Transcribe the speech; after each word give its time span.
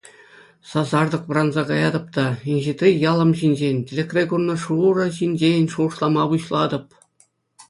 Сасартӑк 0.69 1.23
вӑранса 1.27 1.63
каятӑп 1.71 2.05
та 2.15 2.23
инҫетри 2.53 2.89
ялӑм 3.11 3.31
ҫинчен, 3.43 3.77
тӗлӗкре 3.93 4.23
курнӑ 4.33 4.55
Шура 4.63 5.07
ҫинчен 5.19 5.63
шухӑшлама 5.77 6.23
пуҫлатӑп. 6.35 6.85